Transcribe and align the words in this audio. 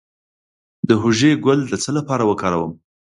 د 0.87 0.89
هوږې 1.01 1.31
ګل 1.45 1.59
د 1.67 1.73
څه 1.83 1.91
لپاره 1.97 2.23
وکاروم؟ 2.25 2.71